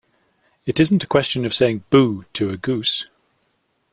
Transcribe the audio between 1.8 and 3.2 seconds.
'boo' to a goose.